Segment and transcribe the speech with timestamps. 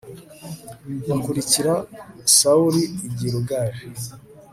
[1.09, 1.73] bakurikira
[2.35, 3.77] sawuli i giligali